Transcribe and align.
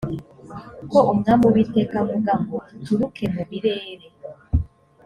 ko 0.91 0.99
umwami 1.11 1.43
uwiteka 1.47 1.93
avuga 2.03 2.31
ngo 2.41 2.57
uturuke 2.81 3.23
mu 3.35 3.41
birere 3.49 4.07